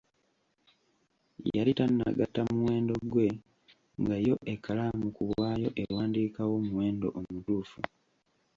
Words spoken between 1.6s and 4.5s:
tannagatta muwendo gwe nga yo